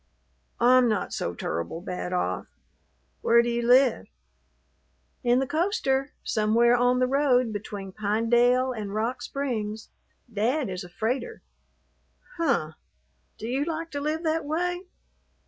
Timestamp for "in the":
5.23-5.45